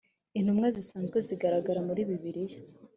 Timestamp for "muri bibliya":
1.87-2.59